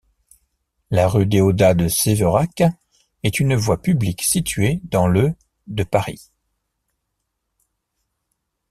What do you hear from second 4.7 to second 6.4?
dans le de Paris.